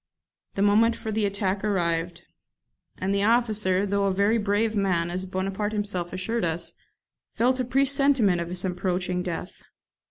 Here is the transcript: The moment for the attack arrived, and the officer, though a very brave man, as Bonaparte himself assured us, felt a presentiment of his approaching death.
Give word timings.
The 0.55 0.63
moment 0.63 0.95
for 0.95 1.11
the 1.11 1.27
attack 1.27 1.63
arrived, 1.63 2.23
and 2.97 3.13
the 3.13 3.21
officer, 3.21 3.85
though 3.85 4.05
a 4.05 4.11
very 4.15 4.39
brave 4.39 4.75
man, 4.75 5.11
as 5.11 5.25
Bonaparte 5.27 5.73
himself 5.73 6.11
assured 6.11 6.43
us, 6.43 6.73
felt 7.35 7.59
a 7.59 7.63
presentiment 7.65 8.41
of 8.41 8.49
his 8.49 8.65
approaching 8.65 9.21
death. 9.21 9.61